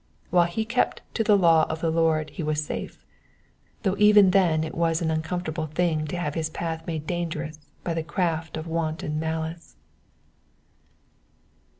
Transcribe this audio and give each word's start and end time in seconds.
While 0.31 0.49
kept 0.67 1.01
to 1.13 1.23
the 1.23 1.37
law 1.37 1.67
of 1.69 1.81
the 1.81 1.91
Lord 1.91 2.31
he 2.31 2.41
was 2.41 2.65
safe, 2.65 3.05
though 3.83 3.95
even 3.99 4.31
then 4.31 4.63
it 4.63 4.73
was 4.73 4.99
an 4.99 5.11
uncomtortable 5.11 5.67
thing 5.67 6.07
to 6.07 6.17
have 6.17 6.33
his 6.33 6.49
path 6.49 6.87
made 6.87 7.05
dangerous 7.05 7.59
by 7.83 7.93
the 7.93 8.01
craft 8.01 8.57
of 8.57 8.65
wanton 8.65 9.19
malice. 9.19 9.75